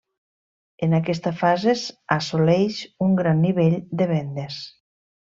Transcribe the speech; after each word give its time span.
En 0.85 0.95
aquesta 0.99 1.33
fase 1.41 1.75
assoleix 2.15 2.79
un 3.09 3.13
gran 3.21 3.45
nivell 3.47 3.77
de 4.01 4.09
vendes. 4.15 4.57